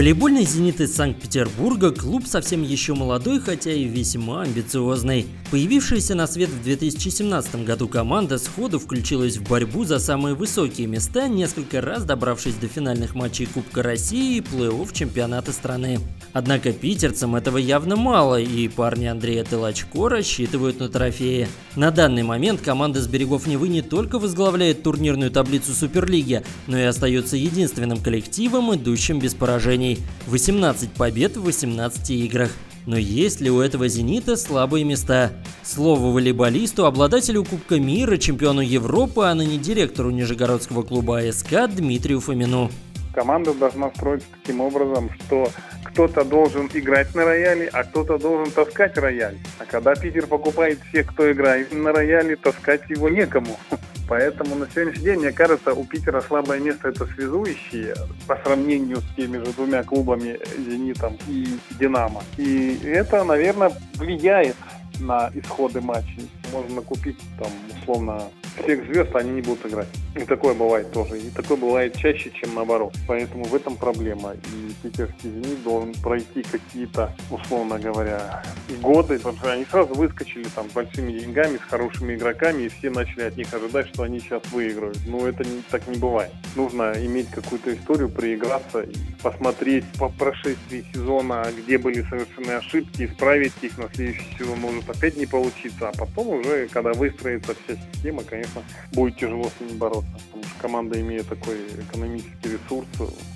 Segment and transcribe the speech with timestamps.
[0.00, 5.26] Волейбольный «Зенит» из Санкт-Петербурга– клуб совсем еще молодой, хотя и весьма амбициозный.
[5.50, 11.28] Появившаяся на свет в 2017 году команда сходу включилась в борьбу за самые высокие места,
[11.28, 15.98] несколько раз добравшись до финальных матчей Кубка России и плей-офф чемпионата страны.
[16.32, 21.46] Однако питерцам этого явно мало, и парни Андрея Тылачко рассчитывают на трофеи.
[21.76, 26.84] На данный момент команда с берегов Невы не только возглавляет турнирную таблицу Суперлиги, но и
[26.84, 32.50] остается единственным коллективом, идущим без поражений поражений, 18 побед в 18 играх.
[32.86, 35.32] Но есть ли у этого «Зенита» слабые места?
[35.62, 42.70] Слово волейболисту, обладателю Кубка мира, чемпиону Европы, а ныне директору Нижегородского клуба АСК Дмитрию Фомину.
[43.14, 45.48] Команда должна строиться таким образом, что
[45.84, 49.36] кто-то должен играть на рояле, а кто-то должен таскать рояль.
[49.58, 53.58] А когда Питер покупает всех, кто играет на рояле, таскать его некому.
[54.10, 57.94] Поэтому на сегодняшний день, мне кажется, у Питера слабое место это связующие
[58.26, 61.46] по сравнению с теми же двумя клубами «Зенитом» и
[61.78, 62.20] «Динамо».
[62.36, 64.56] И это, наверное, влияет
[64.98, 66.28] на исходы матчей.
[66.52, 68.24] Можно купить там условно
[68.60, 69.88] всех звезд, они не будут играть.
[70.16, 71.18] И такое бывает тоже.
[71.18, 72.94] И такое бывает чаще, чем наоборот.
[73.06, 74.32] Поэтому в этом проблема.
[74.34, 78.42] И питерский «Зенит» должен пройти какие-то, условно говоря,
[78.82, 79.18] годы.
[79.18, 83.22] Потому что они сразу выскочили там с большими деньгами, с хорошими игроками, и все начали
[83.22, 84.98] от них ожидать, что они сейчас выиграют.
[85.06, 86.32] Но это не, так не бывает.
[86.56, 88.84] Нужно иметь какую-то историю, проиграться,
[89.22, 95.16] посмотреть по прошествии сезона, где были совершены ошибки, исправить их на следующий сезон может опять
[95.16, 95.88] не получиться.
[95.88, 100.62] А потом уже, когда выстроится вся система, конечно, будет тяжело с ними бороться потому что
[100.62, 101.56] команда, имея такой
[101.88, 102.86] экономический ресурс,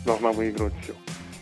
[0.04, 0.94] должна выигрывать все.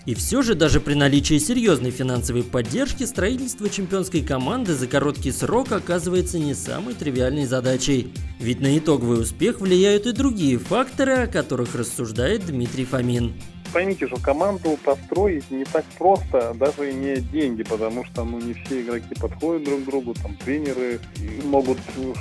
[0.04, 5.70] И все же, даже при наличии серьезной финансовой поддержки, строительство чемпионской команды за короткий срок
[5.70, 8.12] оказывается не самой тривиальной задачей.
[8.40, 13.32] Ведь на итоговый успех влияют и другие факторы, о которых рассуждает Дмитрий Фомин
[13.72, 18.82] поймите, что команду построить не так просто, даже имея деньги, потому что ну, не все
[18.82, 21.00] игроки подходят друг к другу, там тренеры
[21.44, 21.78] могут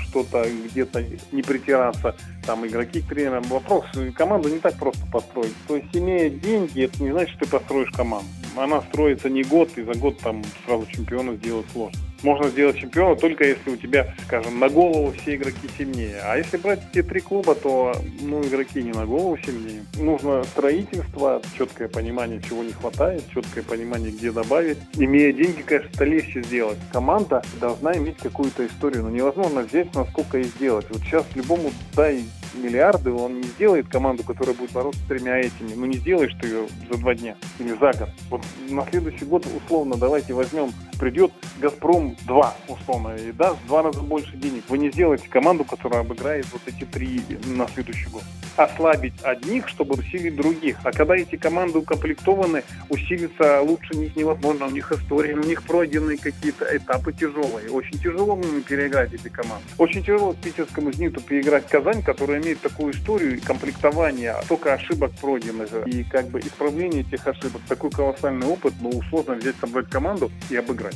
[0.08, 3.44] что-то где-то не притираться, там игроки к тренерам.
[3.44, 3.86] Вопрос,
[4.16, 5.56] команду не так просто построить.
[5.68, 8.28] То есть имея деньги, это не значит, что ты построишь команду.
[8.56, 13.16] Она строится не год, и за год там сразу чемпиона сделать сложно можно сделать чемпиона
[13.16, 16.20] только если у тебя, скажем, на голову все игроки сильнее.
[16.24, 19.84] А если брать те три клуба, то ну, игроки не на голову сильнее.
[19.98, 24.78] Нужно строительство, четкое понимание, чего не хватает, четкое понимание, где добавить.
[24.96, 26.78] Имея деньги, конечно, это легче сделать.
[26.92, 30.86] Команда должна иметь какую-то историю, но невозможно взять насколько и сделать.
[30.90, 35.74] Вот сейчас любому дай миллиарды, он не сделает команду, которая будет бороться с тремя этими.
[35.76, 38.10] Ну не сделаешь ты ее за два дня или за год.
[38.30, 40.72] Вот на следующий год, условно, давайте возьмем,
[41.02, 44.64] придет Газпром 2, условно, и даст два раза больше денег.
[44.70, 48.22] Вы не сделаете команду, которая обыграет вот эти три на следующий год.
[48.56, 50.78] Ослабить одних, чтобы усилить других.
[50.84, 54.68] А когда эти команды укомплектованы, усилиться лучше них невозможно.
[54.68, 57.72] У них история, у них пройдены какие-то этапы тяжелые.
[57.72, 59.66] Очень тяжело переиграть эти команды.
[59.80, 66.04] Очень тяжело питерскому «Зениту» переиграть Казань, которая имеет такую историю комплектования, только ошибок пройденных и
[66.04, 67.62] как бы исправление этих ошибок.
[67.68, 70.91] Такой колоссальный опыт, но сложно взять, собрать команду и обыграть.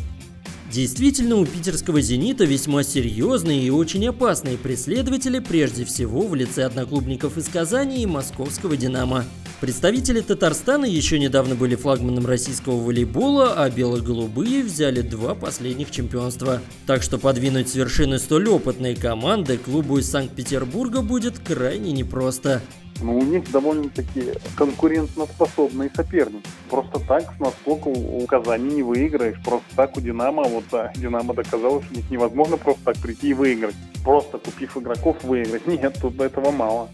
[0.76, 7.38] Действительно, у питерского «Зенита» весьма серьезные и очень опасные преследователи, прежде всего в лице одноклубников
[7.38, 9.24] из Казани и московского «Динамо».
[9.62, 16.62] Представители Татарстана еще недавно были флагманом российского волейбола, а бело-голубые взяли два последних чемпионства.
[16.86, 22.62] Так что подвинуть с вершины столь опытной команды клубу из Санкт-Петербурга будет крайне непросто.
[23.02, 26.44] Но ну, у них довольно-таки конкурентоспособный соперник.
[26.70, 29.42] Просто так с насколько у Казани не выиграешь.
[29.44, 33.76] Просто так у Динамо, вот да, Динамо доказало, что невозможно просто так прийти и выиграть.
[34.04, 35.68] Просто купив игроков выиграть.
[35.68, 36.90] Нет, тут этого мало.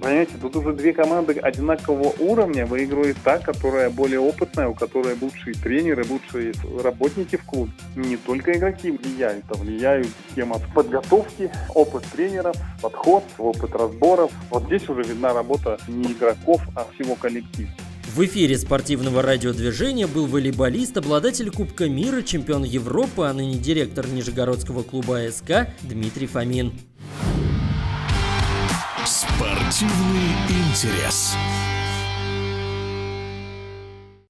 [0.00, 5.54] Понимаете, тут уже две команды одинакового уровня выигрывает та, которая более опытная, у которой лучшие
[5.54, 6.52] тренеры, лучшие
[6.82, 7.72] работники в клубе.
[7.94, 14.32] Не только игроки влияют, а влияют тема подготовки, опыт тренеров, подход, опыт разборов.
[14.50, 17.70] Вот здесь уже видна работа не игроков, а всего коллектива.
[18.14, 24.84] В эфире спортивного радиодвижения был волейболист, обладатель Кубка мира, чемпион Европы, а ныне директор Нижегородского
[24.84, 26.72] клуба АСК Дмитрий Фомин.
[29.44, 31.36] Спортивный интерес.